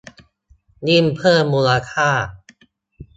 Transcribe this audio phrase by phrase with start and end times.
[0.89, 2.09] ยิ่งเพิ่มมูลค่า